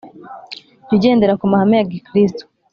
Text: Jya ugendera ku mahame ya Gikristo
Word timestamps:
Jya 0.85 0.91
ugendera 0.95 1.33
ku 1.39 1.45
mahame 1.51 1.75
ya 1.79 1.87
Gikristo 1.91 2.43